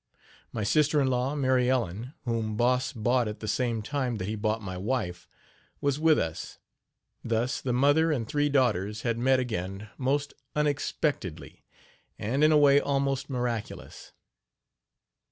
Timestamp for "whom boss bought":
2.25-3.27